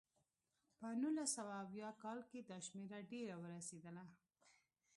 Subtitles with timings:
[0.77, 4.03] په نولس سوه اویا کال کې دا شمېره ډېره ورسېده.